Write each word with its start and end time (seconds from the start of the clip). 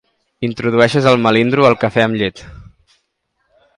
Introdueixes 0.47 1.09
el 1.11 1.21
melindro 1.25 1.67
al 1.69 1.77
cafè 1.85 2.07
amb 2.07 2.21
llet. 2.23 2.43